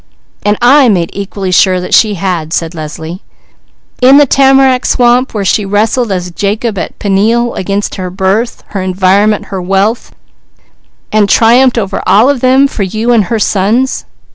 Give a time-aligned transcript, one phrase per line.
[0.43, 3.21] "And I made equally sure that she had," said Leslie,
[4.01, 8.81] "in the tamarack swamp when she wrestled as Jacob at Peniel against her birth, her
[8.81, 10.11] environment, her wealth,
[11.11, 14.05] and triumphed over all of them for you and her sons.